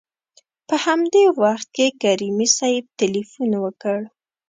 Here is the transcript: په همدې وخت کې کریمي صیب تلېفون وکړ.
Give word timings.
په 0.67 0.75
همدې 0.85 1.23
وخت 1.41 1.67
کې 1.75 1.87
کریمي 2.01 2.47
صیب 2.57 2.83
تلېفون 2.99 3.51
وکړ. 3.63 3.99